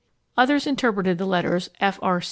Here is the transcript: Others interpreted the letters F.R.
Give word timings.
Others 0.35 0.65
interpreted 0.65 1.19
the 1.19 1.27
letters 1.27 1.69
F.R. 1.79 2.19